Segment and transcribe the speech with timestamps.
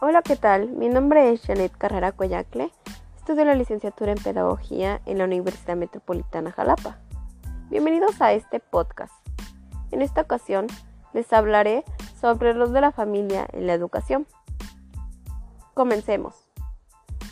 [0.00, 0.68] Hola, ¿qué tal?
[0.68, 2.70] Mi nombre es Janet Carrera Coyacle.
[3.16, 6.98] Estudio la licenciatura en Pedagogía en la Universidad Metropolitana Jalapa.
[7.68, 9.12] Bienvenidos a este podcast.
[9.90, 10.68] En esta ocasión
[11.14, 11.84] les hablaré
[12.20, 14.28] sobre el rol de la familia en la educación.
[15.74, 16.48] Comencemos.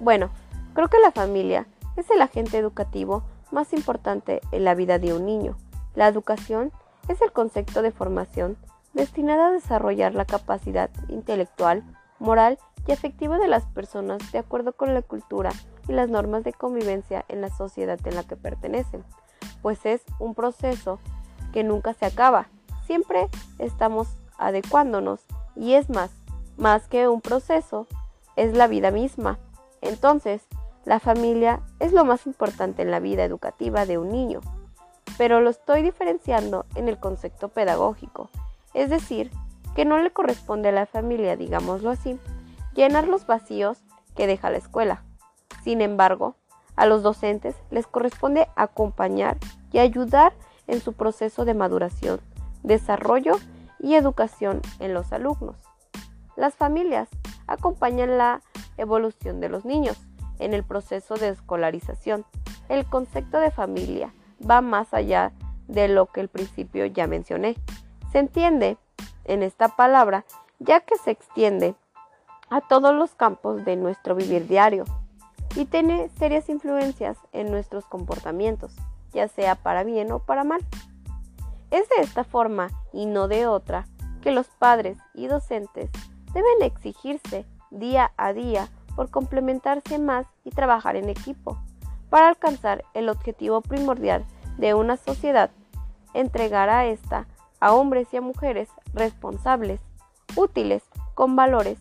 [0.00, 0.30] Bueno,
[0.74, 5.26] creo que la familia es el agente educativo más importante en la vida de un
[5.26, 5.56] niño.
[5.96, 6.70] La educación
[7.08, 8.56] es el concepto de formación
[8.92, 11.82] destinada a desarrollar la capacidad intelectual,
[12.22, 15.50] moral y afectiva de las personas de acuerdo con la cultura
[15.88, 19.04] y las normas de convivencia en la sociedad en la que pertenecen,
[19.60, 21.00] pues es un proceso
[21.52, 22.46] que nunca se acaba,
[22.86, 24.08] siempre estamos
[24.38, 25.20] adecuándonos
[25.56, 26.10] y es más,
[26.56, 27.86] más que un proceso,
[28.36, 29.38] es la vida misma.
[29.82, 30.42] Entonces,
[30.84, 34.40] la familia es lo más importante en la vida educativa de un niño,
[35.18, 38.30] pero lo estoy diferenciando en el concepto pedagógico,
[38.74, 39.30] es decir,
[39.74, 42.18] que no le corresponde a la familia, digámoslo así,
[42.74, 43.78] llenar los vacíos
[44.14, 45.04] que deja la escuela.
[45.62, 46.36] Sin embargo,
[46.76, 49.38] a los docentes les corresponde acompañar
[49.72, 50.32] y ayudar
[50.66, 52.20] en su proceso de maduración,
[52.62, 53.36] desarrollo
[53.78, 55.56] y educación en los alumnos.
[56.36, 57.08] Las familias
[57.46, 58.40] acompañan la
[58.78, 60.00] evolución de los niños
[60.38, 62.24] en el proceso de escolarización.
[62.68, 64.14] El concepto de familia
[64.48, 65.32] va más allá
[65.68, 67.56] de lo que al principio ya mencioné.
[68.10, 68.78] Se entiende
[69.24, 70.24] en esta palabra
[70.58, 71.74] ya que se extiende
[72.50, 74.84] a todos los campos de nuestro vivir diario
[75.56, 78.74] y tiene serias influencias en nuestros comportamientos,
[79.12, 80.60] ya sea para bien o para mal.
[81.70, 83.86] Es de esta forma y no de otra
[84.22, 85.90] que los padres y docentes
[86.32, 91.58] deben exigirse día a día por complementarse más y trabajar en equipo
[92.10, 94.24] para alcanzar el objetivo primordial
[94.58, 95.50] de una sociedad,
[96.12, 97.26] entregar a esta
[97.62, 99.80] a hombres y a mujeres responsables,
[100.34, 100.82] útiles,
[101.14, 101.78] con valores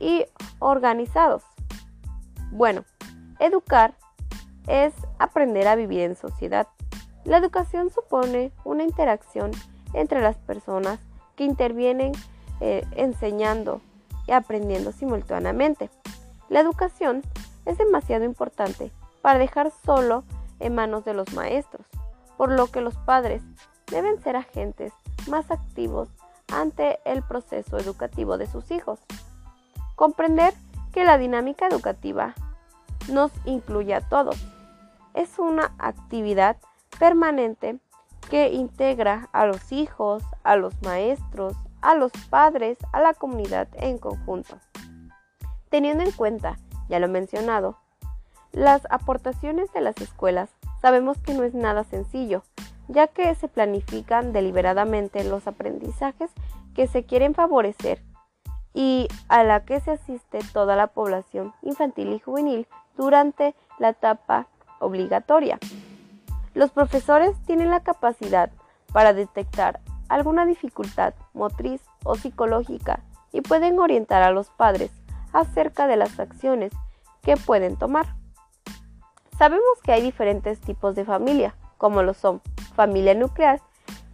[0.00, 0.24] y
[0.58, 1.42] organizados.
[2.50, 2.86] Bueno,
[3.38, 3.92] educar
[4.68, 6.66] es aprender a vivir en sociedad.
[7.24, 9.50] La educación supone una interacción
[9.92, 10.98] entre las personas
[11.36, 12.12] que intervienen
[12.60, 13.82] eh, enseñando
[14.26, 15.90] y aprendiendo simultáneamente.
[16.48, 17.20] La educación
[17.66, 18.90] es demasiado importante
[19.20, 20.24] para dejar solo
[20.58, 21.86] en manos de los maestros,
[22.38, 23.42] por lo que los padres
[23.88, 24.94] deben ser agentes
[25.28, 26.08] más activos
[26.52, 29.00] ante el proceso educativo de sus hijos.
[29.96, 30.54] Comprender
[30.92, 32.34] que la dinámica educativa
[33.08, 34.36] nos incluye a todos.
[35.14, 36.56] Es una actividad
[36.98, 37.78] permanente
[38.30, 43.98] que integra a los hijos, a los maestros, a los padres, a la comunidad en
[43.98, 44.58] conjunto.
[45.68, 46.58] Teniendo en cuenta,
[46.88, 47.78] ya lo he mencionado,
[48.52, 50.50] las aportaciones de las escuelas,
[50.80, 52.42] sabemos que no es nada sencillo,
[52.92, 56.30] ya que se planifican deliberadamente los aprendizajes
[56.74, 58.02] que se quieren favorecer
[58.74, 62.66] y a la que se asiste toda la población infantil y juvenil
[62.96, 64.46] durante la etapa
[64.78, 65.58] obligatoria.
[66.54, 68.50] Los profesores tienen la capacidad
[68.92, 73.00] para detectar alguna dificultad motriz o psicológica
[73.32, 74.90] y pueden orientar a los padres
[75.32, 76.72] acerca de las acciones
[77.22, 78.14] que pueden tomar.
[79.38, 82.40] Sabemos que hay diferentes tipos de familia, como lo son
[82.76, 83.60] familia nuclear,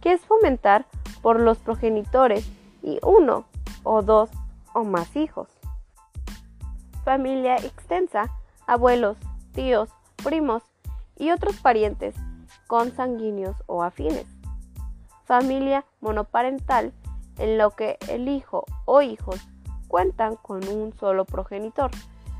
[0.01, 0.87] que es fomentar
[1.21, 2.49] por los progenitores
[2.81, 3.45] y uno
[3.83, 4.31] o dos
[4.73, 5.49] o más hijos.
[7.05, 8.31] Familia extensa,
[8.65, 9.17] abuelos,
[9.53, 9.91] tíos,
[10.23, 10.63] primos
[11.15, 12.15] y otros parientes
[12.65, 14.25] consanguíneos o afines.
[15.25, 16.91] Familia monoparental,
[17.37, 19.47] en lo que el hijo o hijos
[19.87, 21.91] cuentan con un solo progenitor,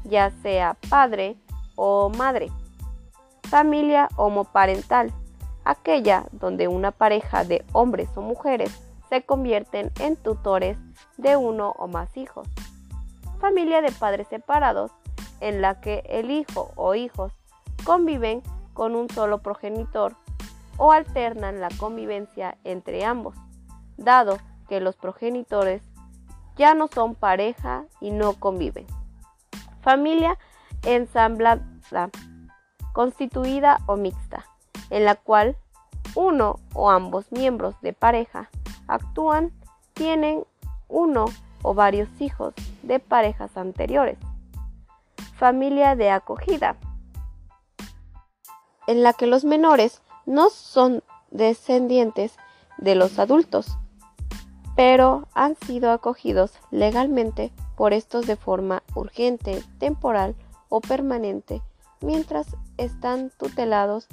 [0.05, 1.37] ya sea padre
[1.75, 2.49] o madre.
[3.49, 5.11] Familia homoparental,
[5.65, 8.79] aquella donde una pareja de hombres o mujeres
[9.09, 10.77] se convierten en tutores
[11.17, 12.47] de uno o más hijos.
[13.39, 14.91] Familia de padres separados,
[15.39, 17.33] en la que el hijo o hijos
[17.85, 18.43] conviven
[18.73, 20.15] con un solo progenitor
[20.77, 23.35] o alternan la convivencia entre ambos,
[23.97, 24.37] dado
[24.67, 25.81] que los progenitores
[26.55, 28.85] ya no son pareja y no conviven.
[29.81, 30.37] Familia
[30.83, 31.65] ensamblada,
[32.93, 34.45] constituida o mixta,
[34.89, 35.55] en la cual
[36.15, 38.49] uno o ambos miembros de pareja
[38.87, 39.51] actúan,
[39.93, 40.43] tienen
[40.87, 41.25] uno
[41.61, 42.53] o varios hijos
[42.83, 44.17] de parejas anteriores.
[45.37, 46.75] Familia de acogida,
[48.87, 52.35] en la que los menores no son descendientes
[52.77, 53.77] de los adultos,
[54.75, 60.35] pero han sido acogidos legalmente por estos de forma urgente, temporal
[60.69, 61.61] o permanente,
[62.01, 62.47] mientras
[62.79, 64.07] están tutelados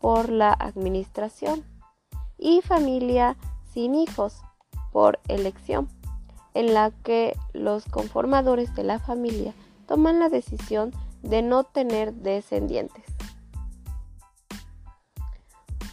[0.00, 1.64] por la administración
[2.38, 3.36] y familia
[3.72, 4.40] sin hijos
[4.92, 5.88] por elección,
[6.54, 9.54] en la que los conformadores de la familia
[9.86, 13.04] toman la decisión de no tener descendientes.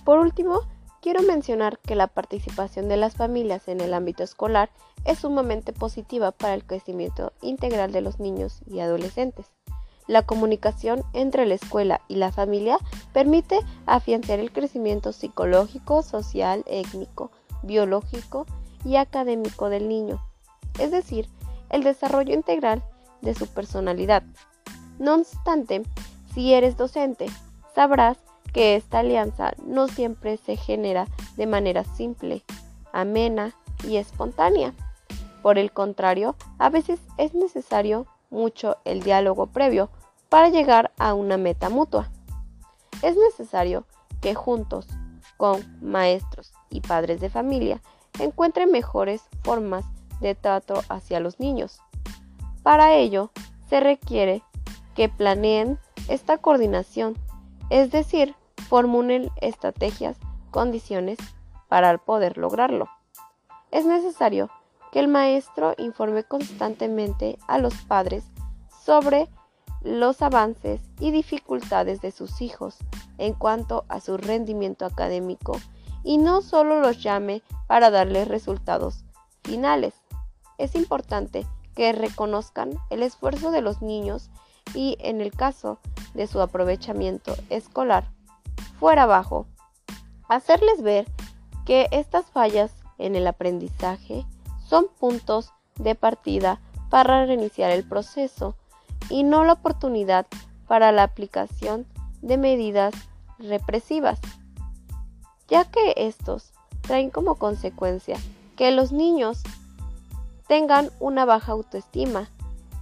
[0.05, 0.61] Por último,
[1.01, 4.69] quiero mencionar que la participación de las familias en el ámbito escolar
[5.03, 9.56] es sumamente positiva para el crecimiento integral de los niños y adolescentes.
[10.07, 12.79] La comunicación entre la escuela y la familia
[13.13, 17.31] permite afianzar el crecimiento psicológico, social, étnico,
[17.63, 18.45] biológico
[18.85, 20.21] y académico del niño,
[20.79, 21.27] es decir,
[21.69, 22.83] el desarrollo integral
[23.21, 24.23] de su personalidad.
[24.99, 25.83] No obstante,
[26.33, 27.27] si eres docente,
[27.75, 28.17] sabrás
[28.53, 32.43] que esta alianza no siempre se genera de manera simple,
[32.93, 34.73] amena y espontánea.
[35.41, 39.89] Por el contrario, a veces es necesario mucho el diálogo previo
[40.29, 42.09] para llegar a una meta mutua.
[43.01, 43.85] Es necesario
[44.21, 44.87] que juntos
[45.37, 47.81] con maestros y padres de familia
[48.19, 49.85] encuentren mejores formas
[50.19, 51.79] de trato hacia los niños.
[52.63, 53.31] Para ello,
[53.69, 54.43] se requiere
[54.95, 57.15] que planeen esta coordinación,
[57.69, 58.35] es decir,
[58.67, 60.17] formulen estrategias,
[60.51, 61.19] condiciones
[61.67, 62.89] para poder lograrlo.
[63.71, 64.49] Es necesario
[64.97, 68.23] que el maestro informe constantemente a los padres
[68.83, 69.29] sobre
[69.83, 72.77] los avances y dificultades de sus hijos
[73.19, 75.55] en cuanto a su rendimiento académico
[76.03, 79.05] y no solo los llame para darles resultados
[79.43, 79.93] finales.
[80.57, 81.45] Es importante
[81.75, 84.31] que reconozcan el esfuerzo de los niños
[84.73, 85.77] y en el caso
[86.15, 88.09] de su aprovechamiento escolar
[88.79, 89.45] fuera bajo,
[90.27, 91.05] hacerles ver
[91.67, 94.25] que estas fallas en el aprendizaje
[94.67, 96.59] son puntos de partida
[96.89, 98.55] para reiniciar el proceso
[99.09, 100.27] y no la oportunidad
[100.67, 101.85] para la aplicación
[102.21, 102.93] de medidas
[103.39, 104.19] represivas,
[105.47, 108.17] ya que estos traen como consecuencia
[108.55, 109.43] que los niños
[110.47, 112.29] tengan una baja autoestima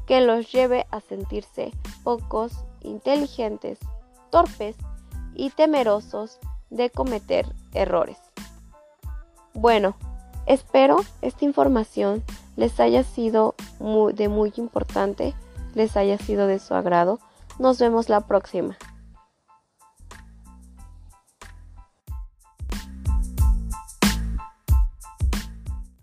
[0.05, 1.71] que los lleve a sentirse
[2.03, 3.79] pocos, inteligentes,
[4.29, 4.75] torpes
[5.33, 6.39] y temerosos
[6.69, 8.17] de cometer errores.
[9.53, 9.95] Bueno,
[10.45, 12.23] espero esta información
[12.55, 13.55] les haya sido
[14.13, 15.33] de muy importante
[15.75, 17.19] les haya sido de su agrado.
[17.59, 18.77] Nos vemos la próxima.